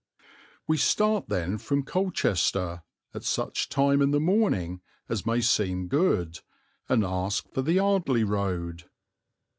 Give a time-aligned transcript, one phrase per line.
[0.65, 2.81] We start then from Colchester
[3.13, 6.39] at such time in the morning as may seem good,
[6.89, 8.89] and ask for the Ardleigh road.